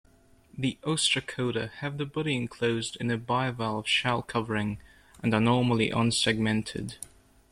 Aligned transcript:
The 0.57 0.79
Ostracoda 0.83 1.67
have 1.77 1.99
the 1.99 2.07
body 2.07 2.35
enclosed 2.35 2.97
in 2.99 3.11
a 3.11 3.19
bivalve 3.19 3.87
shell-covering, 3.87 4.79
and 5.21 5.31
are 5.35 5.39
normally 5.39 5.91
unsegmented. 5.91 6.95